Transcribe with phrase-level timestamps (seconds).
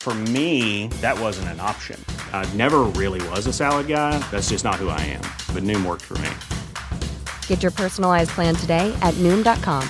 [0.00, 2.02] For me, that wasn't an option.
[2.32, 4.18] I never really was a salad guy.
[4.30, 5.20] That's just not who I am.
[5.54, 6.30] But Noom worked for me.
[7.46, 9.86] Get your personalized plan today at Noom.com.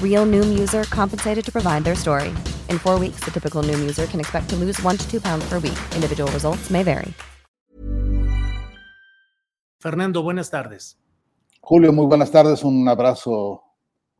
[0.00, 2.32] Real Noom user compensated to provide their story.
[2.70, 5.44] In four weeks, the typical Noom user can expect to lose one to two pounds
[5.48, 5.78] per week.
[5.96, 7.12] Individual results may vary.
[9.80, 10.96] Fernando, buenas tardes.
[11.60, 12.62] Julio, muy buenas tardes.
[12.62, 13.62] Un abrazo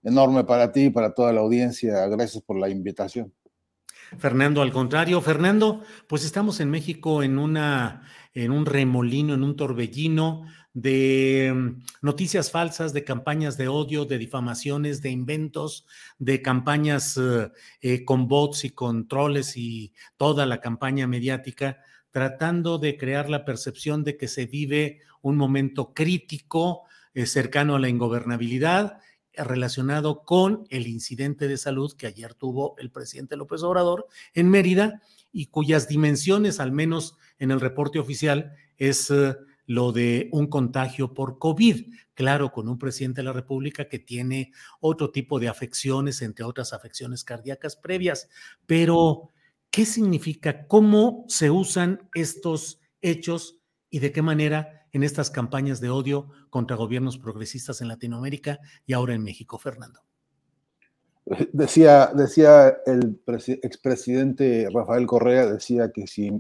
[0.03, 2.05] enorme para ti y para toda la audiencia.
[2.09, 3.33] Gracias por la invitación.
[4.19, 8.03] Fernando, al contrario, Fernando, pues estamos en México en una
[8.35, 14.19] en un remolino, en un torbellino de mm, noticias falsas, de campañas de odio, de
[14.19, 15.87] difamaciones, de inventos,
[16.19, 21.79] de campañas eh, eh, con bots y controles y toda la campaña mediática,
[22.11, 26.83] tratando de crear la percepción de que se vive un momento crítico
[27.15, 28.99] eh, cercano a la ingobernabilidad
[29.37, 35.03] relacionado con el incidente de salud que ayer tuvo el presidente López Obrador en Mérida
[35.33, 39.35] y cuyas dimensiones, al menos en el reporte oficial, es eh,
[39.67, 41.93] lo de un contagio por COVID.
[42.15, 46.73] Claro, con un presidente de la República que tiene otro tipo de afecciones, entre otras
[46.73, 48.29] afecciones cardíacas previas.
[48.67, 49.31] Pero,
[49.71, 50.67] ¿qué significa?
[50.69, 53.59] ¿Cómo se usan estos hechos
[53.91, 58.93] y de qué manera en estas campañas de odio contra gobiernos progresistas en Latinoamérica y
[58.93, 60.01] ahora en México, Fernando.
[61.53, 63.21] Decía, decía el
[63.63, 66.31] expresidente Rafael Correa, decía que si,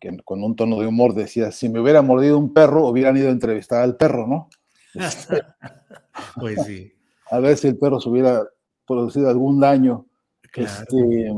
[0.00, 3.28] que con un tono de humor, decía, si me hubiera mordido un perro, hubieran ido
[3.28, 4.48] a entrevistar al perro, ¿no?
[6.40, 6.92] pues sí.
[7.30, 8.42] A ver si el perro se hubiera
[8.86, 10.06] producido algún daño.
[10.54, 11.32] Este,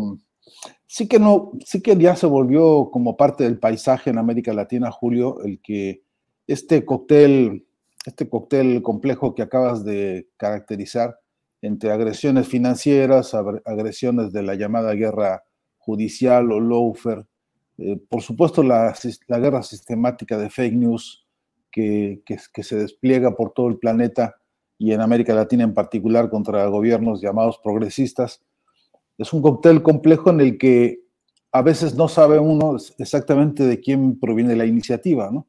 [0.95, 4.93] sí que no, sí que ya se volvió como parte del paisaje en América Latina,
[4.93, 6.05] Julio, el que
[6.47, 7.67] este cóctel,
[8.07, 11.19] este cóctel complejo que acabas de caracterizar
[11.63, 15.43] entre agresiones financieras, agresiones de la llamada guerra
[15.79, 17.25] judicial o lawfare,
[17.79, 18.95] eh, por supuesto la,
[19.27, 21.27] guerra sistemática de fake news
[21.73, 24.37] que, que, se despliega por todo el planeta
[24.79, 28.45] y en América Latina en particular contra gobiernos llamados progresistas,
[29.19, 31.01] es un cóctel complejo en el que
[31.53, 35.47] a veces no sabe uno exactamente de quién proviene la iniciativa, ¿no?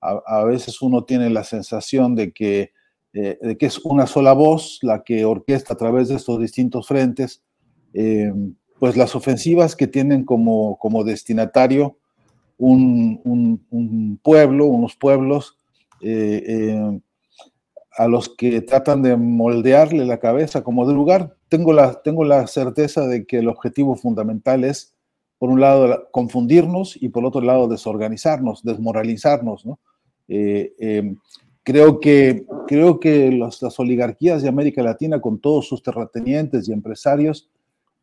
[0.00, 2.72] a, veces uno tiene la sensación de que,
[3.12, 6.86] eh, de que es una sola voz la que orquesta a través de estos distintos
[6.86, 7.42] frentes,
[7.94, 8.32] eh,
[8.78, 11.98] pues las ofensivas que tienen como, como destinatario
[12.56, 13.20] un,
[13.70, 15.58] un, pueblo, unos pueblos,
[16.00, 17.00] eh,
[17.98, 21.34] a los que tratan de moldearle la cabeza como de lugar.
[21.48, 24.94] Tengo la, tengo la certeza de que el objetivo fundamental es,
[25.36, 29.80] por un lado, confundirnos y por otro lado, desorganizarnos, desmoralizarnos, ¿no?
[30.28, 31.16] Eh, em,
[31.64, 37.50] creo que, creo que las oligarquías de América Latina, con todos sus terratenientes y empresarios,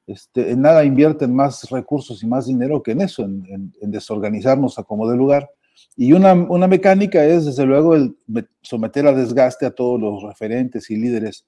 [0.07, 4.83] este, en nada invierten más recursos y más dinero que en eso, en, desorganizarnos a
[4.83, 5.49] como de lugar.
[5.97, 8.15] Y una, una, mecánica es, desde luego, el
[8.61, 11.45] someter a desgaste a todos los referentes y líderes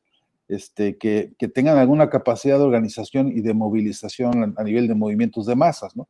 [0.47, 5.45] este, que, que, tengan alguna capacidad de organización y de movilización a, nivel de movimientos
[5.45, 5.95] de masas.
[5.95, 6.07] ¿no?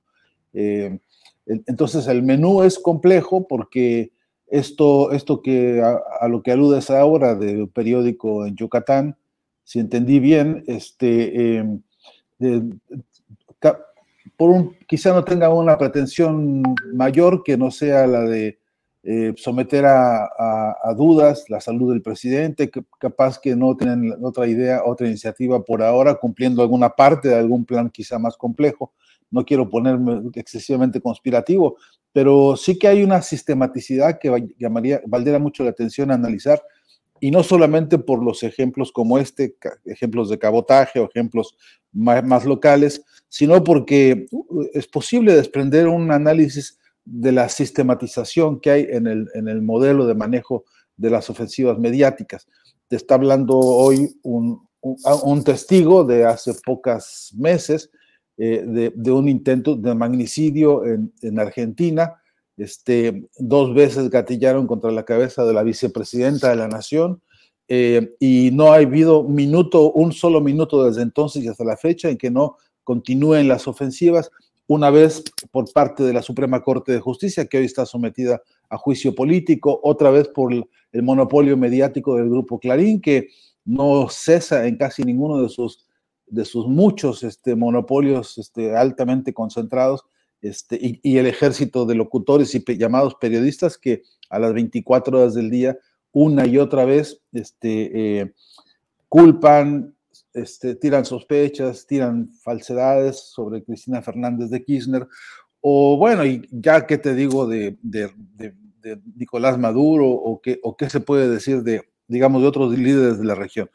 [0.54, 1.00] Eh,
[1.46, 4.12] entonces, el menú es complejo porque
[4.48, 9.18] esto, esto que a, lo que aludes ahora del periódico en Yucatán,
[9.64, 11.82] si entendí bien, este, em,
[14.36, 16.64] por un, quizá no tenga una pretensión
[16.94, 18.60] mayor que no sea la de
[19.04, 22.70] eh, someter a, a, dudas la salud del presidente,
[23.00, 27.64] capaz que no tienen otra idea, otra iniciativa por ahora, cumpliendo alguna parte de algún
[27.64, 28.94] plan quizá más complejo.
[29.32, 31.78] No quiero ponerme excesivamente conspirativo,
[32.12, 36.62] pero sí que hay una sistematicidad que llamaría, valdría mucho la atención a analizar,
[37.20, 39.56] y no solamente por los ejemplos como este,
[39.86, 41.56] ejemplos de cabotaje o ejemplos
[41.92, 48.88] más, locales, sino porque uh, es posible desprender un análisis de la sistematización que hay
[48.90, 50.66] en el, en el modelo de manejo
[50.98, 52.48] de las ofensivas mediáticas.
[52.88, 57.90] Te está hablando hoy un, un, testigo de hace pocos meses
[58.38, 62.16] eh, de, de, un intento de magnicidio en, en, Argentina.
[62.58, 67.22] Este, dos veces gatillaron contra la cabeza de la vicepresidenta de la nación
[67.68, 72.10] eh, y no ha habido minuto, un solo minuto desde entonces y hasta la fecha
[72.10, 74.32] en que no continúen las ofensivas,
[74.68, 78.78] una vez por parte de la Suprema Corte de Justicia, que hoy está sometida a
[78.78, 83.30] juicio político, otra vez por el monopolio mediático del grupo Clarín, que
[83.66, 85.86] no cesa en casi ninguno de sus,
[86.26, 90.04] de sus muchos este, monopolios este, altamente concentrados,
[90.42, 95.50] este, y, el ejército de locutores y llamados periodistas que a las 24 horas del
[95.50, 95.78] día,
[96.12, 98.34] una y otra vez, este, eh,
[99.10, 99.96] culpan,
[100.34, 105.08] este, tiran sospechas, tiran falsedades sobre Cristina Fernández de Kirchner,
[105.62, 107.78] o bueno, y ya que te digo de,
[109.16, 113.36] Nicolás Maduro, o qué, o se puede decir de, digamos, de otros líderes de la
[113.36, 113.70] región.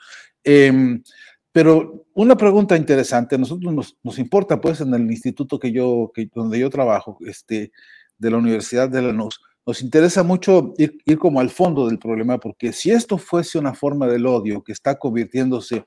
[0.44, 1.02] Em,
[1.52, 6.70] pero una pregunta interesante, nosotros nos, importa, pues, en el instituto que yo, donde yo
[6.70, 7.72] trabajo, este,
[8.18, 12.38] de la Universidad de Lanús, nos interesa mucho ir, ir, como al fondo del problema,
[12.38, 15.84] porque si esto fuese una forma del odio que está convirtiéndose,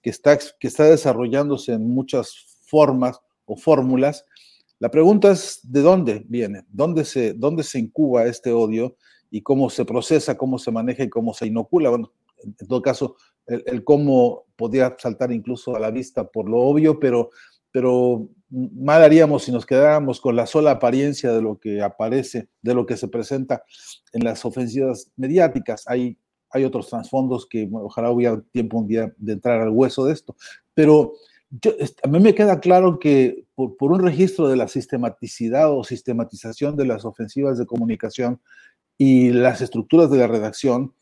[0.00, 4.24] que está, que está desarrollándose en muchas formas o fórmulas,
[4.78, 8.96] la pregunta es de dónde viene, dónde se, dónde se incuba este odio
[9.30, 11.90] y cómo se procesa, cómo se maneja y cómo se inocula.
[11.90, 12.12] Bueno,
[12.44, 13.16] en todo caso,
[13.46, 17.30] el, cómo podría saltar incluso a la vista por lo obvio, pero,
[17.70, 22.74] pero mal haríamos si nos quedáramos con la sola apariencia de lo que aparece, de
[22.74, 23.62] lo que se presenta
[24.12, 25.84] en las ofensivas mediáticas.
[25.86, 26.18] Hay,
[26.50, 30.34] hay otros trasfondos que ojalá hubiera tiempo un día de entrar al hueso de esto,
[30.74, 31.12] pero
[32.02, 36.76] a mí me queda claro que por, por, un registro de la sistematicidad o sistematización
[36.76, 38.40] de las ofensivas de comunicación
[38.98, 40.92] y las estructuras de la redacción,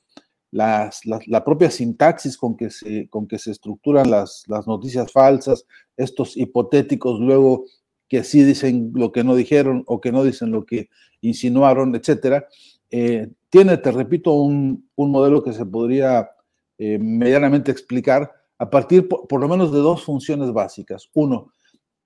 [0.50, 5.66] las, la propia sintaxis con que se, con que se estructuran las, las, noticias falsas,
[5.96, 7.64] estos hipotéticos luego
[8.08, 10.88] que sí dicen lo que no dijeron o que no dicen lo que
[11.20, 12.46] insinuaron, etcétera,
[12.90, 16.30] eh, tiene, te repito, un, un, modelo que se podría
[16.78, 21.10] eh, medianamente explicar a partir por, por, lo menos de dos funciones básicas.
[21.14, 21.52] Uno,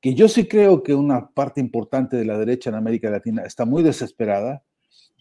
[0.00, 3.66] que yo sí creo que una parte importante de la derecha en América Latina está
[3.66, 4.62] muy desesperada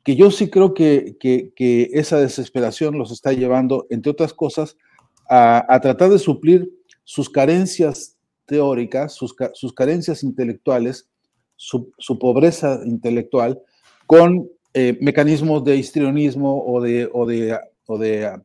[0.10, 4.76] que yo sí creo que, que, esa desesperación los está llevando, entre otras cosas,
[5.30, 6.68] a, a tratar de suplir
[7.04, 8.18] sus carencias
[8.48, 11.08] teóricas, sus, sus carencias intelectuales,
[11.56, 13.62] su, su, pobreza intelectual,
[14.08, 18.42] con eh, mecanismos de histrionismo o de, o de, o de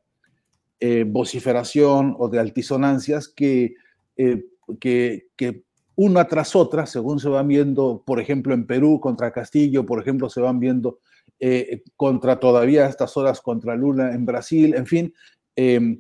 [0.81, 3.73] eh, vociferación o de altisonancias que,
[4.19, 4.45] eh,
[4.79, 5.63] que, que
[5.97, 10.29] una tras otra, según se van viendo, por ejemplo, en Perú contra Castillo, por ejemplo,
[10.29, 10.99] se van viendo
[11.41, 15.15] eh, contra todavía estas horas contra Lula en Brasil, en fin,
[15.57, 15.99] eh,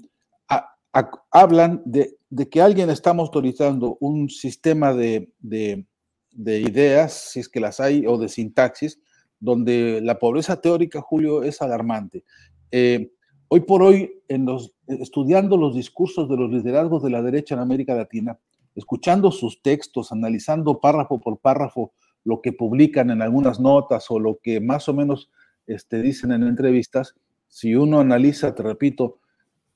[0.48, 5.86] a, a, hablan de, de, que alguien está autorizando un sistema de, de,
[6.32, 9.00] de, ideas, si es que las hay, o de sintaxis,
[9.38, 12.24] donde la pobreza teórica, Julio, es alarmante.
[12.70, 13.12] Eh,
[13.48, 17.60] hoy por hoy, en los, estudiando los discursos de los liderazgos de la derecha en
[17.60, 18.38] América Latina,
[18.74, 21.92] escuchando sus textos, analizando párrafo por párrafo
[22.24, 25.30] lo que publican en algunas notas o lo que más o menos
[25.66, 27.14] este, dicen en entrevistas,
[27.48, 29.18] si uno analiza, te repito,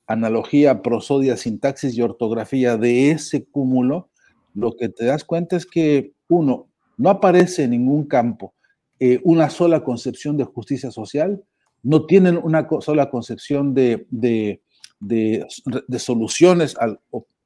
[0.07, 4.11] analogía, prosodia, sintaxis y ortografía de ese cúmulo,
[4.55, 8.55] lo que te das cuenta es que, uno, no aparece en ningún campo
[8.99, 11.45] eh, una sola concepción de justicia social,
[11.83, 14.61] no tienen una sola concepción de, de,
[14.99, 16.77] de, soluciones,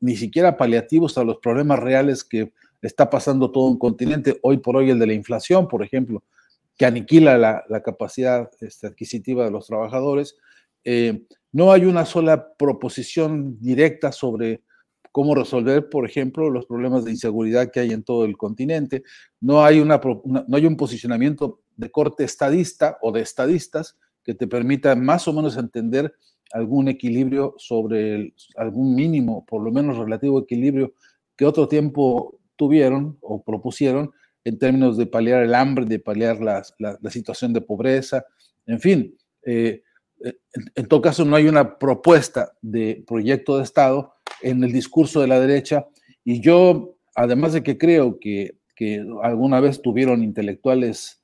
[0.00, 4.77] ni siquiera paliativos a los problemas reales que está pasando todo un continente, hoy por
[4.77, 6.23] hoy el de la inflación, por ejemplo,
[6.77, 10.37] que aniquila la, capacidad este, adquisitiva de los trabajadores.
[10.85, 14.62] Eh, no hay una sola proposición directa sobre
[15.12, 19.03] cómo resolver, por ejemplo, los problemas de inseguridad que hay en todo el continente.
[19.41, 24.47] No hay, una, no hay un posicionamiento de corte estadista o de estadistas que te
[24.47, 26.15] permita más o menos entender
[26.53, 30.95] algún equilibrio sobre algún mínimo, por lo menos relativo equilibrio
[31.37, 34.12] que otro tiempo tuvieron o propusieron
[34.45, 38.25] en términos de paliar el hambre, de paliar la, la, situación de pobreza,
[38.66, 39.16] en fin.
[39.45, 39.83] Eh,
[40.21, 40.37] en,
[40.76, 45.26] en, todo caso, no hay una propuesta de proyecto de Estado en el discurso de
[45.26, 45.88] la derecha
[46.25, 51.21] y yo, además de que creo que, que alguna vez tuvieron intelectuales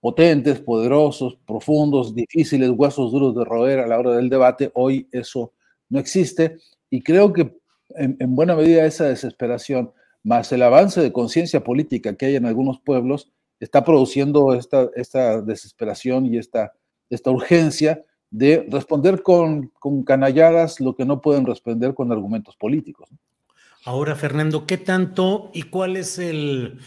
[0.00, 5.52] potentes, poderosos, profundos, difíciles, huesos duros de roer a la hora del debate, hoy eso
[5.90, 6.56] no existe
[6.88, 7.54] y creo que
[7.90, 9.92] en, en buena medida esa desesperación
[10.26, 13.30] más el avance de conciencia política que hay en algunos pueblos,
[13.60, 16.72] está produciendo esta, esta desesperación y esta,
[17.08, 23.08] esta urgencia de responder con, con canalladas lo que no pueden responder con argumentos políticos.
[23.84, 26.80] Ahora, Fernando, ¿qué tanto y cuál es el,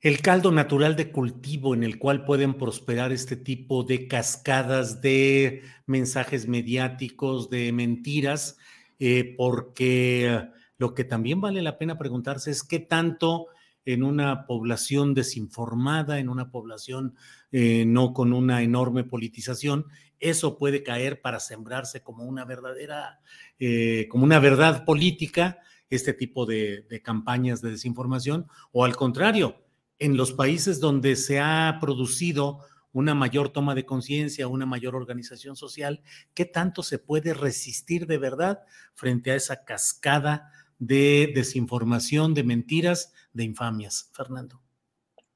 [0.00, 5.62] el caldo natural de cultivo en el cual pueden prosperar este tipo de cascadas de
[5.86, 8.58] mensajes mediáticos, de mentiras?
[9.00, 13.46] Eh, porque lo que también vale la pena preguntarse es qué tanto
[13.86, 17.14] en una población desinformada, en una población
[17.52, 19.86] eh, no con una enorme politización,
[20.20, 23.20] eso puede caer para sembrarse como una verdadera,
[23.58, 29.64] eh, como una verdad política, este tipo de, campañas de desinformación, o al contrario,
[29.98, 32.58] en los países donde se ha producido
[32.92, 36.02] una mayor toma de conciencia, una mayor organización social,
[36.34, 38.60] ¿qué tanto se puede resistir de verdad
[38.92, 44.10] frente a esa cascada de desinformación, de mentiras, de infamias.
[44.12, 44.60] Fernando.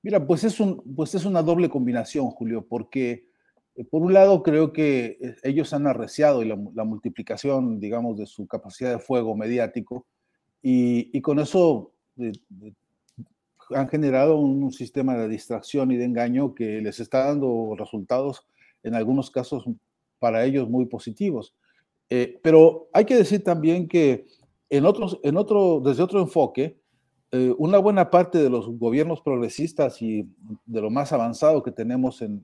[0.03, 3.27] Mira, pues es, un, pues es una doble combinación, Julio, porque
[3.75, 8.27] eh, por un lado creo que eh, ellos han arreciado la, la multiplicación, digamos, de
[8.27, 10.07] su capacidad de fuego mediático
[10.63, 11.93] y, con eso
[13.71, 18.47] han generado un, sistema de distracción y de engaño que les está dando resultados,
[18.83, 19.65] en algunos casos,
[20.19, 21.55] para ellos muy positivos.
[22.11, 24.27] Eh, pero hay que decir también que
[24.71, 26.79] en otros, en otro, desde otro enfoque,
[27.31, 30.27] eh, una buena parte de los gobiernos progresistas y
[30.65, 32.43] de lo más avanzado que tenemos en,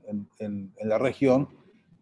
[0.83, 1.49] la región,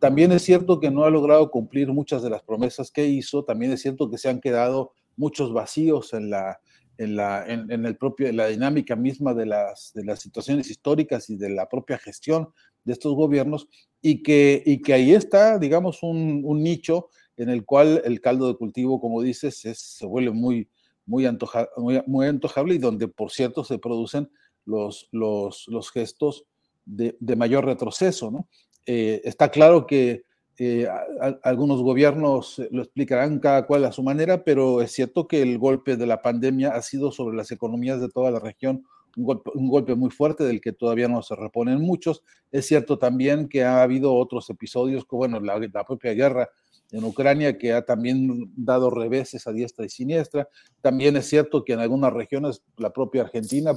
[0.00, 3.70] también es cierto que no ha logrado cumplir muchas de las promesas que hizo, también
[3.70, 6.58] es cierto que se han quedado muchos vacíos en la,
[6.98, 11.36] en la, en, el propio, la dinámica misma de las, de las situaciones históricas y
[11.36, 12.48] de la propia gestión
[12.82, 13.68] de estos gobiernos,
[14.00, 18.48] y que, y que ahí está, digamos, un, un nicho en el cual el caldo
[18.48, 20.68] de cultivo, como dices, se vuelve muy,
[21.06, 21.28] muy,
[22.06, 24.30] muy, antojable y donde, por cierto, se producen
[24.64, 26.44] los, los, los gestos
[26.84, 28.30] de, de, mayor retroceso.
[28.30, 28.48] ¿no?
[28.86, 30.24] Eh, está claro que
[30.58, 30.86] eh,
[31.42, 35.96] algunos gobiernos lo explicarán cada cual a su manera, pero es cierto que el golpe
[35.96, 38.84] de la pandemia ha sido sobre las economías de toda la región
[39.16, 42.22] un golpe, muy fuerte del que todavía no se reponen muchos.
[42.50, 46.48] Es cierto también que ha habido otros episodios, como bueno, la propia guerra
[46.92, 50.48] en Ucrania, que ha también dado reveses a diestra y siniestra.
[50.82, 53.72] También es cierto que en algunas regiones la propia Argentina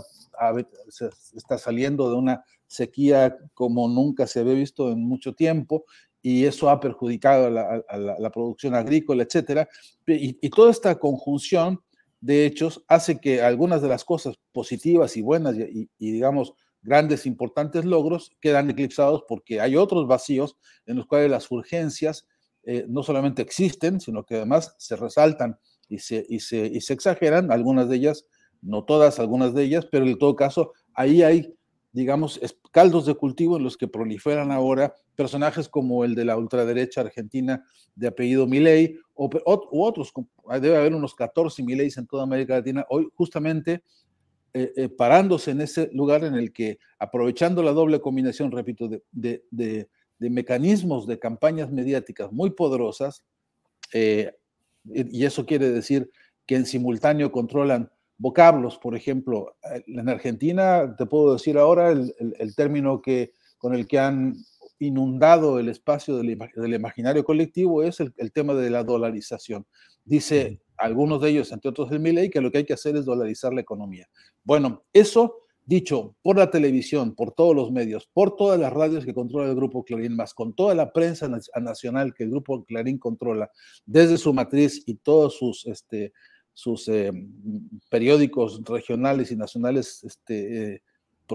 [1.33, 5.85] está saliendo de una sequía como nunca se había visto en mucho tiempo
[6.21, 9.69] y eso ha perjudicado a la, producción agrícola, etcétera.
[10.07, 11.79] Y, toda esta conjunción
[12.19, 17.25] de hechos hace que algunas de las cosas positivas y buenas y, y digamos grandes,
[17.25, 22.27] importantes logros quedan eclipsados porque hay otros vacíos en los cuales las urgencias
[22.65, 25.57] eh, no solamente existen, sino que además se resaltan
[25.87, 28.25] y se, y se, y se exageran, algunas de ellas,
[28.61, 31.53] no todas, algunas de ellas, pero en todo caso, ahí hay,
[31.91, 32.39] digamos,
[32.71, 37.63] caldos de cultivo en los que proliferan ahora personajes como el de la ultraderecha argentina
[37.93, 39.29] de apellido Milei, o,
[39.71, 40.11] u otros,
[40.59, 43.83] debe haber unos 14 Mileis en toda América Latina, hoy justamente
[44.53, 49.87] eh, eh, parándose en ese lugar en el que, aprovechando la doble combinación, repito, de
[50.19, 53.23] mecanismos de campañas mediáticas muy poderosas,
[53.93, 54.33] eh,
[54.85, 56.09] y eso quiere decir
[56.45, 62.55] que en simultáneo controlan vocablos, por ejemplo, eh, en Argentina, te puedo decir ahora el,
[62.55, 64.35] término que, con el que han
[64.79, 66.37] inundado el espacio del,
[66.73, 69.65] imaginario colectivo es el, tema de la dolarización.
[70.03, 73.05] Dice algunos de ellos, entre otros el Milley, que lo que hay que hacer es
[73.05, 74.07] dolarizar la economía.
[74.43, 79.13] Bueno, eso dicho por la televisión, por todos los medios, por todas las radios que
[79.13, 83.51] controla el Grupo Clarín, más con toda la prensa nacional que el Grupo Clarín controla,
[83.85, 86.13] desde su matriz y todos sus, este,
[86.53, 87.11] sus eh,
[87.89, 90.81] periódicos regionales y nacionales, este, eh,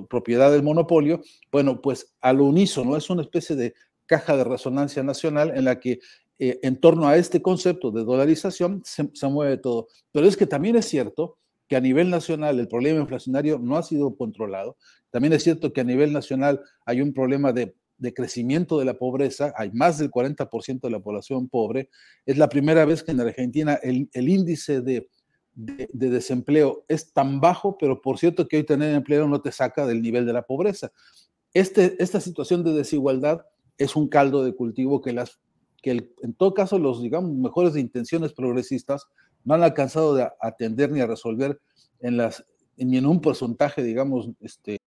[0.08, 1.20] propiedad del monopolio,
[1.50, 3.74] bueno, pues al unísono es una especie de
[4.06, 5.98] caja de resonancia nacional en la que
[6.38, 9.88] eh, en torno a este concepto de dolarización se, se mueve todo.
[10.12, 11.39] Pero es que también es cierto
[11.70, 14.76] que a nivel nacional el problema inflacionario no ha sido controlado.
[15.10, 17.76] También es cierto que a nivel nacional hay un problema de,
[18.12, 21.88] crecimiento de la pobreza, hay más del 40% de la población pobre.
[22.26, 25.08] Es la primera vez que en Argentina el, índice de,
[25.54, 30.02] desempleo es tan bajo, pero por cierto que hoy tener empleo no te saca del
[30.02, 30.90] nivel de la pobreza.
[31.54, 33.46] Este, esta situación de desigualdad
[33.78, 35.38] es un caldo de cultivo que, las,
[35.80, 39.06] que en todo caso los, digamos, mejores intenciones progresistas
[39.44, 41.60] no han alcanzado a atender ni a resolver
[42.00, 42.44] en las
[42.76, 44.78] ni en un porcentaje, digamos, este.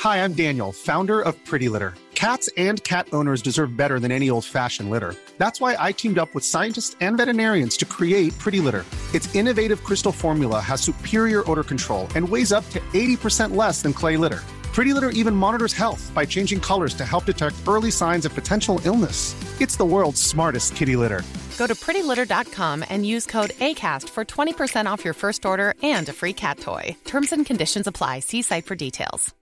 [0.00, 1.94] Hi, I'm Daniel, founder of Pretty Litter.
[2.14, 5.14] Cats and cat owners deserve better than any old-fashioned litter.
[5.38, 8.84] That's why I teamed up with scientists and veterinarians to create Pretty Litter.
[9.14, 13.94] Its innovative crystal formula has superior odor control and weighs up to 80% less than
[13.94, 14.40] clay litter.
[14.74, 18.80] Pretty Litter even monitors health by changing colors to help detect early signs of potential
[18.84, 19.34] illness.
[19.60, 21.22] It's the world's smartest kitty litter.
[21.60, 26.12] Go to prettylitter.com and use code ACAST for 20% off your first order and a
[26.14, 26.96] free cat toy.
[27.04, 28.20] Terms and conditions apply.
[28.20, 29.34] See site for details.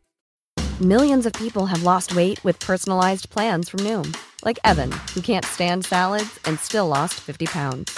[0.80, 5.44] Millions of people have lost weight with personalized plans from Noom, like Evan, who can't
[5.44, 7.96] stand salads and still lost 50 pounds.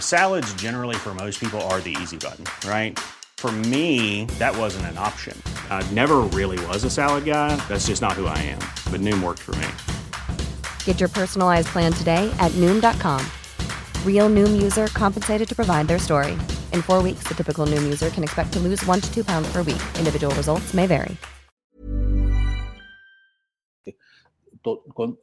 [0.00, 2.98] Salads, generally, for most people, are the easy button, right?
[3.36, 5.40] For me, that wasn't an option.
[5.70, 7.54] I never really was a salad guy.
[7.68, 8.64] That's just not who I am.
[8.90, 9.68] But Noom worked for me.
[10.84, 13.24] Get your personalized plan today at Noom.com.
[14.06, 16.34] Real Noom user compensated to provide their story.
[16.72, 19.50] In four weeks, the typical Noom user can expect to lose one to two pounds
[19.50, 19.82] per week.
[19.98, 21.16] Individual results may vary.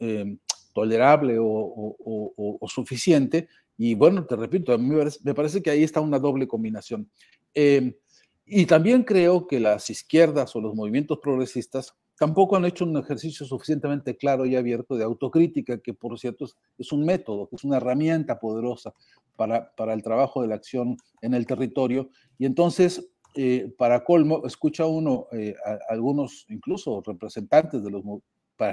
[0.01, 0.36] Eh,
[0.74, 3.48] tolerable o, o, o, o, suficiente.
[3.77, 6.48] Y bueno, te repito, a mí me parece, me parece que ahí está una doble
[6.48, 7.09] combinación.
[7.53, 7.98] Eh,
[8.45, 13.45] y también creo que las izquierdas o los movimientos progresistas tampoco han hecho un ejercicio
[13.45, 16.45] suficientemente claro y abierto de autocrítica, que por cierto
[16.77, 18.93] es, un método, es una herramienta poderosa
[19.35, 22.09] para, para, el trabajo de la acción en el territorio.
[22.38, 28.03] Y entonces, eh, para colmo, escucha uno eh, a, algunos, incluso representantes de los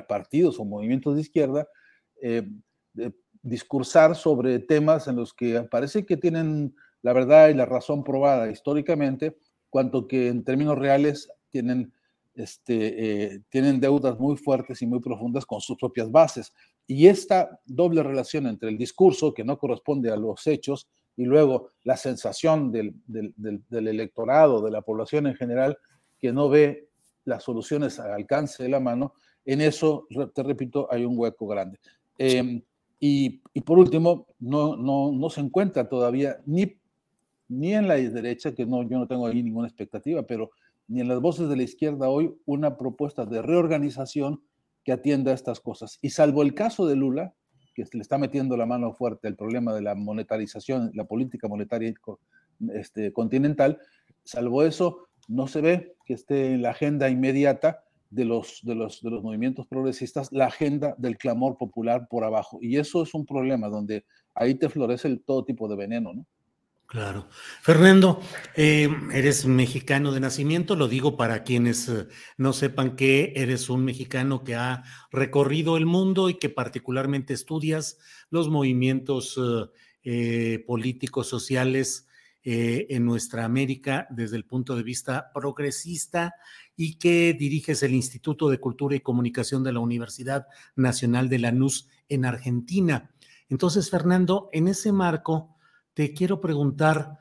[0.08, 1.68] partidos o movimientos de izquierda,
[2.20, 2.48] eh,
[3.42, 8.50] discursar sobre temas en los que parece que tienen la verdad y la razón probada
[8.50, 9.38] históricamente,
[9.70, 11.92] cuanto que en términos reales tienen,
[12.37, 16.52] este, eh, tienen deudas muy fuertes y muy profundas con sus propias bases.
[16.87, 21.71] Y esta doble relación entre el discurso, que no corresponde a los hechos, y luego
[21.83, 25.78] la sensación del, del, del, del electorado, de la población en general,
[26.19, 26.88] que no ve
[27.25, 29.14] las soluciones al alcance de la mano,
[29.45, 31.78] en eso, te repito, hay un hueco grande.
[32.19, 32.62] Eh,
[33.00, 36.76] y, y, por último, no, no, no se encuentra todavía ni
[37.49, 40.50] ni en la derecha, que no, yo no tengo ahí ninguna expectativa, pero
[40.88, 44.43] ni en las voces de la izquierda hoy una propuesta de reorganización
[44.85, 45.99] que atienda a estas cosas.
[46.02, 47.35] Y salvo el caso de Lula,
[47.75, 51.92] que le está metiendo la mano fuerte al problema de la monetarización, la política monetaria
[52.72, 53.79] este, continental,
[54.25, 59.03] salvo eso, no se ve que esté en la agenda inmediata de los, de, los,
[59.03, 62.59] de los movimientos progresistas la agenda del clamor popular por abajo.
[62.62, 66.27] Y eso es un problema donde ahí te florece todo tipo de veneno, ¿no?
[66.88, 67.27] Claro.
[67.62, 68.20] Fernando,
[68.55, 73.85] eh, eres mexicano de nacimiento, lo digo para quienes eh, no sepan que eres un
[73.85, 77.99] mexicano que ha recorrido el mundo y que particularmente estudias
[78.31, 79.37] los movimientos
[80.05, 82.05] eh, políticos, sociales
[82.49, 86.37] en nuestra América desde el punto de vista progresista
[86.77, 90.46] y que diriges el Instituto de Cultura y Comunicación de la Universidad
[90.77, 93.11] Nacional de Lanús en Argentina.
[93.49, 95.56] Entonces, Fernando, en ese marco
[95.96, 97.16] te quiero preguntar,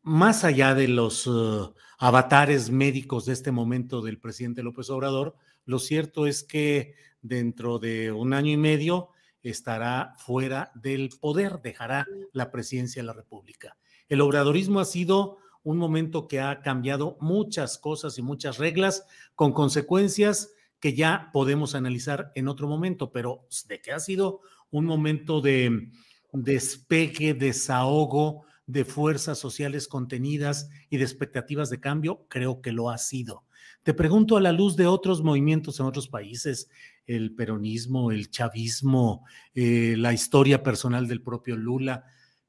[0.00, 5.78] más allá de los uh, avatares médicos de este momento del presidente López Obrador, lo
[5.78, 9.10] cierto es que dentro de un año y medio
[9.42, 13.76] estará fuera del poder, dejará la presidencia de la República.
[14.08, 19.52] El obradorismo ha sido un momento que ha cambiado muchas cosas y muchas reglas con
[19.52, 25.42] consecuencias que ya podemos analizar en otro momento, pero de que ha sido un momento
[25.42, 25.90] de
[26.34, 32.98] despegue, desahogo de fuerzas sociales contenidas y de expectativas de cambio, creo que lo ha
[32.98, 33.44] sido.
[33.82, 36.68] Te pregunto a la luz de otros movimientos en otros países,
[37.06, 42.04] el peronismo, el chavismo, eh, la historia personal del propio Lula,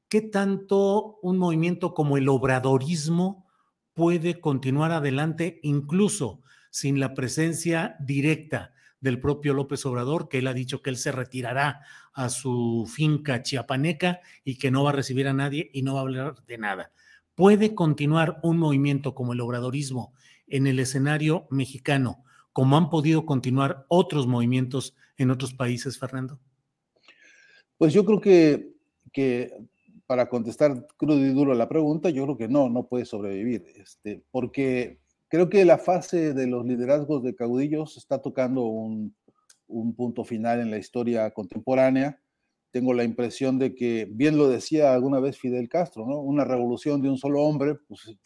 [0.08, 3.46] ¿qué tanto un movimiento como el obradorismo
[3.92, 6.42] puede continuar adelante incluso
[6.76, 11.10] sin la presencia directa del propio López Obrador, que él ha dicho que él se
[11.10, 11.80] retirará
[12.12, 16.00] a su finca chiapaneca y que no va a recibir a nadie y no va
[16.00, 16.92] a hablar de nada.
[17.34, 20.12] ¿Puede continuar un movimiento como el obradorismo
[20.48, 26.38] en el escenario mexicano, como han podido continuar otros movimientos en otros países, Fernando?
[27.78, 28.74] Pues yo creo que,
[29.14, 29.50] que
[30.06, 34.22] para contestar crudo y duro la pregunta, yo creo que no, no puede sobrevivir, este,
[34.30, 39.14] porque creo que la fase de los liderazgos de caudillos está tocando un,
[39.66, 42.20] un, punto final en la historia contemporánea.
[42.70, 46.20] Tengo la impresión de que, bien lo decía alguna vez Fidel Castro, ¿no?
[46.20, 48.16] una revolución de un solo hombre pues,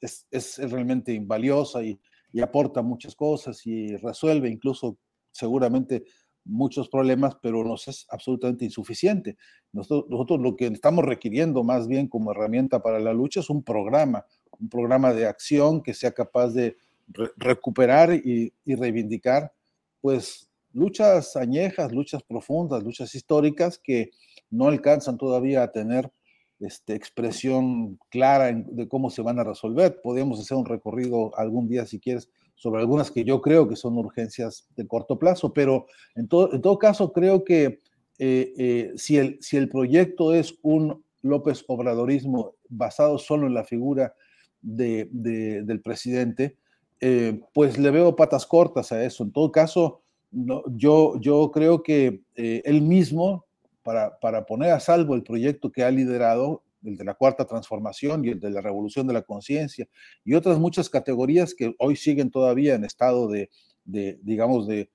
[0.00, 1.98] es, es, es realmente invaliosa y,
[2.32, 4.98] y, aporta muchas cosas y resuelve incluso
[5.30, 6.04] seguramente
[6.44, 9.36] muchos problemas, pero nos es absolutamente insuficiente.
[9.72, 13.62] Nosotros, nosotros lo que estamos requiriendo más bien como herramienta para la lucha es un
[13.64, 14.26] programa,
[14.60, 16.76] un programa de acción que sea capaz de
[17.08, 19.52] re recuperar y, reivindicar,
[20.00, 24.10] pues, luchas añejas, luchas profundas, luchas históricas que
[24.50, 26.10] no alcanzan todavía a tener
[26.60, 30.00] este, expresión clara de cómo se van a resolver.
[30.02, 33.98] Podemos hacer un recorrido algún día, si quieres, sobre algunas que yo creo que son
[33.98, 37.80] urgencias de corto plazo, pero en todo, en todo caso creo que
[38.18, 43.64] eh, eh, si, el, si el proyecto es un López Obradorismo basado solo en la
[43.64, 44.14] figura
[44.64, 45.08] de,
[45.64, 46.56] del presidente,
[47.00, 49.24] eh, pues le veo patas cortas a eso.
[49.24, 53.44] En todo caso, yo, yo creo que él mismo,
[53.82, 58.24] para, para poner a salvo el proyecto que ha liderado, el de la cuarta transformación
[58.24, 59.86] y el de la revolución de la conciencia,
[60.24, 63.50] y otras muchas categorías que hoy siguen todavía en estado de,
[63.84, 64.90] de digamos, de,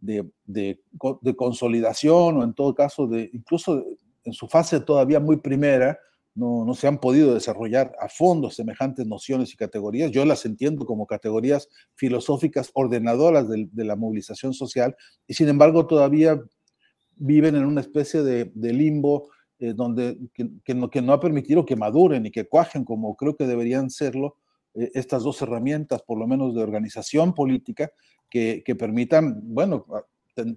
[0.00, 3.84] de, de, consolidación o en todo caso, de incluso
[4.24, 5.98] en su fase todavía muy primera,
[6.36, 10.10] no, no, se han podido desarrollar a fondo semejantes nociones y categorías.
[10.10, 14.94] Yo las entiendo como categorías filosóficas ordenadoras de, la movilización social
[15.26, 16.40] y sin embargo todavía
[17.16, 21.64] viven en una especie de, limbo eh, donde, que, que, no, que, no, ha permitido
[21.64, 24.36] que maduren y que cuajen como creo que deberían serlo
[24.74, 27.90] eh, estas dos herramientas, por lo menos de organización política,
[28.28, 29.86] que, que permitan, bueno,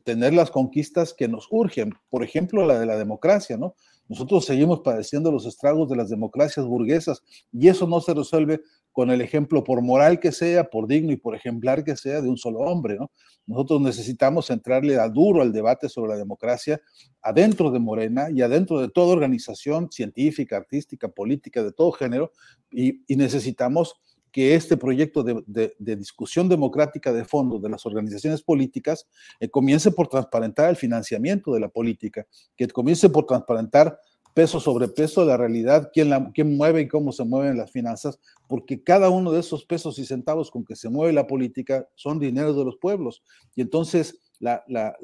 [0.04, 3.76] tener las conquistas que nos urgen, por ejemplo, la de la democracia, ¿no?
[4.08, 8.62] Nosotros seguimos padeciendo los estragos de las democracias burguesas y eso no se resuelve
[8.92, 12.28] con el ejemplo, por moral que sea, por digno y por ejemplar que sea, de
[12.28, 13.12] un solo hombre, ¿no?
[13.46, 16.82] Nosotros necesitamos entrarle a duro al debate sobre la democracia
[17.22, 22.32] adentro de Morena y adentro de toda organización científica, artística, política, de todo género,
[22.72, 23.96] y, y necesitamos
[24.32, 29.08] que este proyecto de, discusión democrática de fondo de las organizaciones políticas
[29.40, 34.00] eh, comience por transparentar el financiamiento de la política, que comience por transparentar
[34.34, 38.84] peso sobre peso la realidad, quién, quién mueve y cómo se mueven las finanzas, porque
[38.84, 42.56] cada uno de esos pesos y centavos con que se mueve la política son dineros
[42.56, 43.24] de los pueblos.
[43.56, 44.96] Y entonces la, la,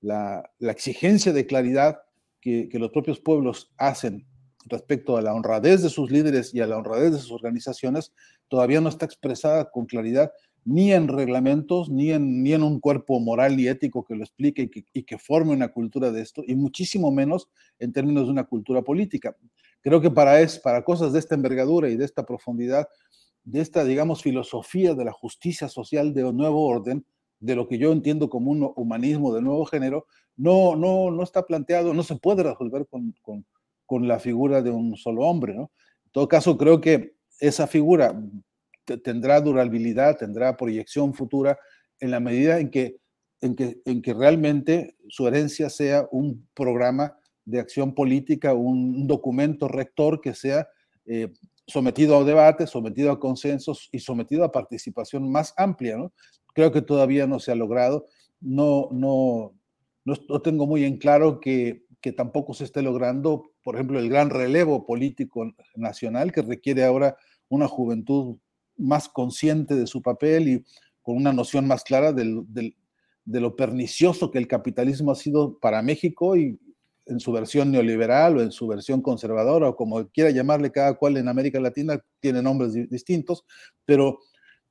[0.00, 1.98] la, exigencia de claridad
[2.40, 4.26] que los propios pueblos hacen
[4.70, 8.12] respecto a la honradez de sus líderes y a la honradez de sus organizaciones
[8.48, 10.32] todavía no está expresada con claridad
[10.64, 14.70] ni en reglamentos, ni en, ni en un cuerpo moral y ético que lo explique
[14.92, 18.82] y que, forme una cultura de esto, y muchísimo menos en términos de una cultura
[18.82, 19.36] política.
[19.80, 22.88] Creo que para, es, para cosas de esta envergadura y de esta profundidad,
[23.42, 27.06] de esta, digamos, filosofía de la justicia social de un nuevo orden,
[27.40, 30.06] de lo que yo entiendo como un humanismo de nuevo género,
[30.36, 33.14] no, no, no está planteado, no se puede resolver con
[33.90, 35.72] con la figura de un solo hombre, ¿no?
[36.04, 38.16] En todo caso, creo que esa figura
[39.02, 41.58] tendrá durabilidad, tendrá proyección futura
[41.98, 42.98] en la medida en que,
[43.40, 49.66] en que, en que realmente su herencia sea un programa de acción política, un documento
[49.66, 50.68] rector que sea
[51.06, 51.32] eh,
[51.66, 56.12] sometido a debate, sometido a consensos y sometido a participación más amplia, ¿no?
[56.54, 58.06] Creo que todavía no se ha logrado.
[58.40, 59.52] No, no,
[60.04, 64.08] no, no tengo muy en claro que que tampoco se esté logrando, por ejemplo, el
[64.08, 67.16] gran relevo político nacional que requiere ahora
[67.48, 68.38] una juventud
[68.76, 70.64] más consciente de su papel y
[71.02, 72.74] con una noción más clara de
[73.24, 76.58] lo pernicioso que el capitalismo ha sido para México y
[77.06, 81.16] en su versión neoliberal o en su versión conservadora o como quiera llamarle cada cual
[81.16, 83.44] en América Latina, tiene nombres distintos,
[83.84, 84.20] pero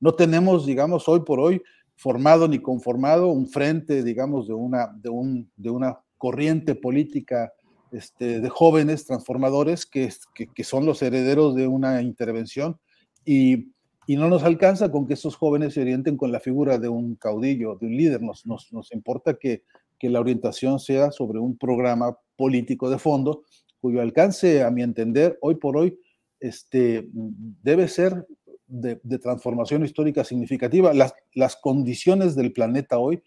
[0.00, 1.62] no tenemos, digamos, hoy por hoy
[1.96, 7.54] formado ni conformado un frente, digamos, de una, de un, de una corriente política
[7.92, 12.78] este, de jóvenes transformadores que, que, que, son los herederos de una intervención
[13.24, 13.72] y,
[14.06, 17.16] y, no nos alcanza con que esos jóvenes se orienten con la figura de un
[17.16, 18.20] caudillo, de un líder.
[18.20, 19.64] Nos, nos, nos importa que,
[19.98, 23.42] que la orientación sea sobre un programa político de fondo
[23.80, 25.98] cuyo alcance, a mi entender, hoy por hoy,
[26.38, 28.26] este, debe ser
[28.66, 30.92] de, de transformación histórica significativa.
[30.92, 33.22] Las, las condiciones del planeta hoy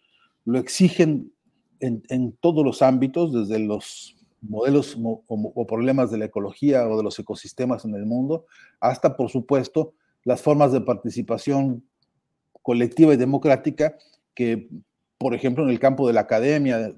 [0.46, 1.33] lo exigen
[1.84, 7.18] en, todos los ámbitos, desde los modelos o, problemas de la ecología o de los
[7.20, 8.46] ecosistemas en el mundo,
[8.80, 9.94] hasta, por supuesto,
[10.24, 11.84] las formas de participación
[12.62, 13.98] colectiva y democrática
[14.34, 14.70] que,
[15.18, 16.96] por ejemplo, en el campo de la academia,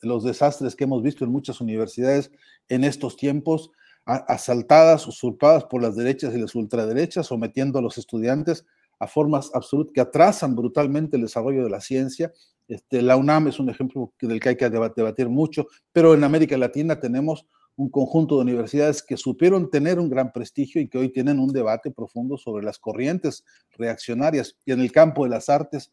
[0.00, 2.30] los desastres que hemos visto en muchas universidades
[2.68, 3.70] en estos tiempos,
[4.06, 8.64] asaltadas, usurpadas por las derechas y las ultraderechas, sometiendo a los estudiantes
[9.00, 12.32] a formas absolutas que atrasan brutalmente el desarrollo de la ciencia.
[12.68, 16.56] Este, la UNAM es un ejemplo del que hay que debatir mucho, pero en América
[16.56, 21.08] Latina tenemos un conjunto de universidades que supieron tener un gran prestigio y que hoy
[21.08, 23.42] tienen un debate profundo sobre las corrientes
[23.76, 24.56] reaccionarias.
[24.66, 25.90] Y en el campo de las artes,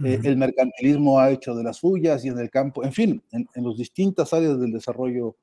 [0.00, 0.08] uh -huh.
[0.08, 3.46] eh, el mercantilismo ha hecho de las suyas y en el campo, en fin, en,
[3.54, 5.36] en las distintas áreas del desarrollo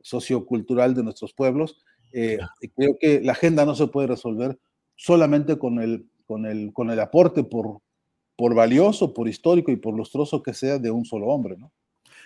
[0.00, 2.38] sociocultural de nuestros pueblos, eh,
[2.74, 4.58] creo que la agenda no se puede resolver
[4.96, 7.80] solamente con el con el, con el aporte por,
[8.36, 11.72] por valioso, por histórico y por lustroso que sea de un solo hombre, ¿no?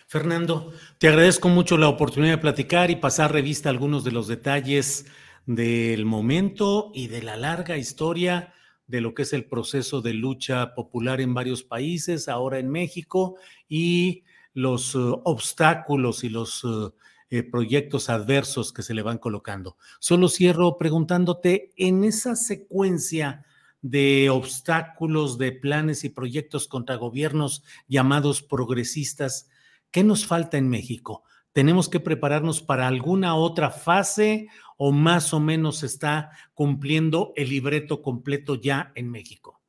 [0.08, 5.06] Fernando, te agradezco mucho la oportunidad de platicar y pasar revista algunos de los detalles
[5.46, 8.52] del momento y de la larga historia
[8.88, 13.36] de lo que es el proceso de lucha popular en varios países, ahora en México,
[13.68, 16.92] y los uh, obstáculos y los uh,
[17.30, 19.78] eh, proyectos adversos que se le van colocando.
[20.00, 23.46] Solo cierro preguntándote, en esa secuencia
[23.82, 29.48] de obstáculos, de planes y proyectos contra gobiernos llamados progresistas,
[29.90, 31.24] ¿qué nos falta en México?
[31.52, 38.00] ¿Tenemos que prepararnos para alguna otra fase o más o menos está cumpliendo el libreto
[38.00, 39.60] completo ya en México?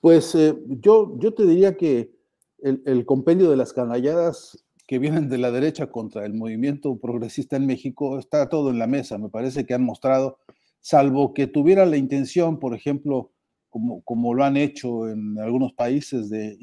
[0.00, 2.16] Pues eh, yo, yo te diría que
[2.60, 7.56] el, el compendio de las canalladas que vienen de la derecha contra el movimiento progresista
[7.56, 9.18] en México, está todo en la mesa.
[9.18, 10.38] Me parece que han mostrado,
[10.80, 13.30] salvo que tuviera la intención, por ejemplo,
[13.70, 16.56] como, como lo han hecho en algunos países, de,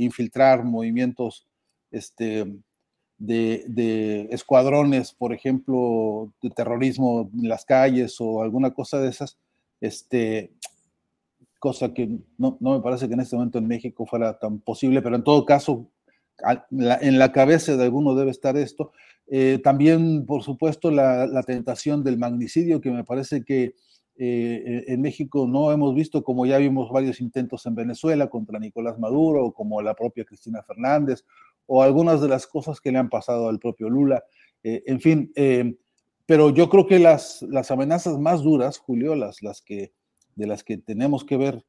[0.00, 1.46] infiltrar movimientos
[1.90, 2.46] este,
[3.18, 9.38] de, de, escuadrones, por ejemplo, de terrorismo en las calles o alguna cosa de esas,
[9.80, 10.52] este,
[11.58, 15.02] cosa que no, no me parece que en este momento en México fuera tan posible,
[15.02, 15.90] pero en todo caso
[16.70, 18.92] en la cabeza de alguno debe estar esto.
[19.28, 23.74] Eh, también, por supuesto, la, tentación del magnicidio, que me parece que
[24.18, 28.98] eh, en México no hemos visto, como ya vimos varios intentos en Venezuela contra Nicolás
[28.98, 31.24] Maduro, como la propia Cristina Fernández,
[31.66, 34.24] o algunas de las cosas que le han pasado al propio Lula.
[34.62, 35.32] Eh, en fin,
[36.24, 39.92] pero yo creo que las, las amenazas más duras, Julio, las, las que,
[40.34, 41.64] de las que tenemos que ver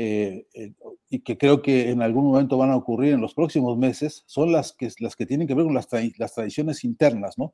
[0.00, 0.74] eh, eh,
[1.10, 4.52] y que creo que en algún momento van a ocurrir en los próximos meses, son
[4.52, 7.52] las que, las que tienen que ver con las, tradiciones internas, ¿no?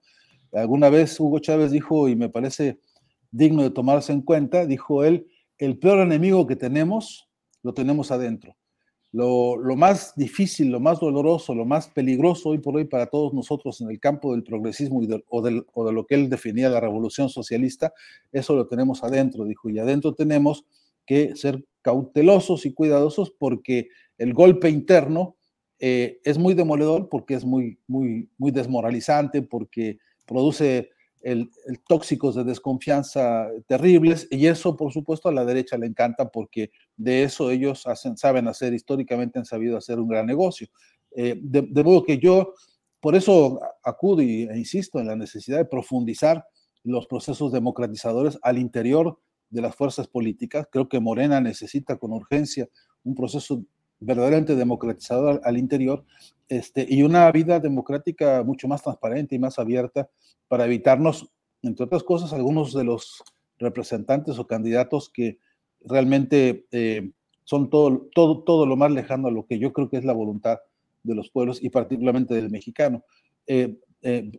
[0.52, 2.80] Alguna vez Hugo Chávez dijo, y me parece
[3.30, 5.26] digno de tomarse en cuenta, dijo él,
[5.57, 7.30] el peor enemigo que tenemos,
[7.62, 8.54] lo tenemos adentro.
[9.11, 13.33] Lo, lo, más difícil, lo más doloroso, lo más peligroso hoy por hoy para todos
[13.33, 16.68] nosotros en el campo del progresismo y o, del, o, de lo que él definía
[16.68, 17.94] la revolución socialista,
[18.33, 20.66] eso lo tenemos adentro, dijo, y adentro tenemos
[21.07, 25.37] que ser cautelosos y cuidadosos porque el golpe interno
[25.79, 31.51] eh, es muy demoledor, porque es muy, muy, muy desmoralizante, porque produce el,
[31.87, 37.25] tóxicos de desconfianza terribles y eso por supuesto a la derecha le encanta porque de
[37.25, 37.85] eso ellos
[38.16, 40.68] saben hacer, históricamente han sabido hacer un gran negocio.
[41.16, 42.55] Eh, de, modo que yo
[43.01, 46.44] por eso acudo e insisto en la necesidad de profundizar
[46.83, 49.18] los procesos democratizadores al interior
[49.50, 50.66] de las fuerzas políticas.
[50.70, 52.68] Creo que Morena necesita con urgencia
[53.04, 53.64] un proceso
[54.00, 56.04] verdaderamente democratizador al, interior
[56.48, 60.09] este, y una vida democrática mucho más transparente y más abierta
[60.48, 61.30] para evitarnos,
[61.62, 63.22] entre otras cosas, algunos de los
[63.59, 65.38] representantes o candidatos que
[65.85, 67.11] realmente eh,
[67.44, 70.12] son todo, todo, todo lo más lejano a lo que yo creo que es la
[70.12, 70.59] voluntad
[71.02, 73.04] de los pueblos y particularmente del mexicano.
[73.46, 74.33] Eh, eh,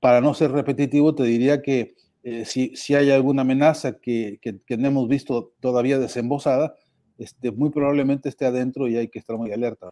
[0.00, 4.76] para no ser repetitivo, te diría que eh, si, si, hay alguna amenaza que, que,
[4.76, 6.74] no hemos visto todavía desembosada,
[7.18, 9.90] este, muy probablemente esté adentro y hay que estar muy alerta.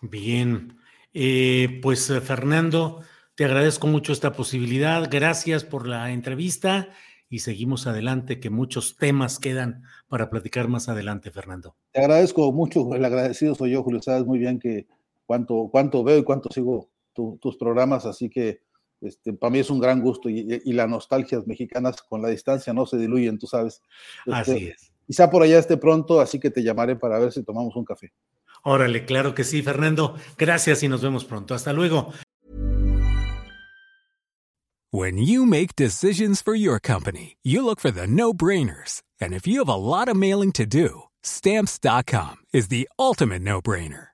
[0.00, 0.78] Bien,
[1.12, 3.00] eh, pues eh, Fernando,
[3.34, 6.90] te agradezco mucho esta posibilidad, gracias por la entrevista
[7.28, 11.74] y seguimos adelante, que muchos temas quedan para platicar más adelante, Fernando.
[11.90, 14.86] Te agradezco mucho, el agradecido soy yo, Julio, sabes muy bien que
[15.26, 18.60] cuánto, cuánto veo y cuánto sigo tus programas, así que
[19.04, 22.86] este, para mí es un gran gusto y, las nostalgias mexicanas con la distancia no
[22.86, 23.82] se diluyen, tú sabes.
[24.26, 24.92] Este, así es.
[25.06, 28.12] Quizá por allá esté pronto, así que te llamaré para ver si tomamos un café.
[28.62, 30.14] Órale, claro que sí, Fernando.
[30.38, 31.54] Gracias y nos vemos pronto.
[31.54, 32.12] Hasta luego.
[34.90, 39.02] When you make decisions for your company, you look for the no-brainers.
[39.20, 44.13] And if you have a lot of mailing to do, stamps.com is the ultimate no-brainer.